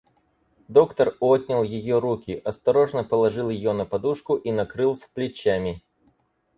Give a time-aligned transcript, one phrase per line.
[0.67, 5.83] Доктор отнял ее руки, осторожно положил ее на подушку и накрыл с плечами.